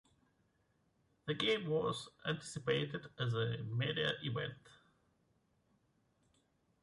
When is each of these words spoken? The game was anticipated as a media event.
The 1.27 1.35
game 1.35 1.69
was 1.69 2.09
anticipated 2.25 3.05
as 3.19 3.35
a 3.35 3.57
media 3.69 4.13
event. 4.23 4.57